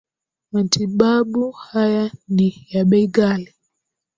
matibabu 0.51 1.51
haya 1.67 2.05
ni 2.35 2.47
ya 2.71 2.81
bei 2.89 3.07
ghali 3.15 3.51